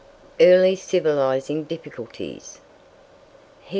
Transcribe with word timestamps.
EARLY 0.39 0.75
CIVILIZING 0.77 1.65
DIFFICULTIES. 1.65 2.59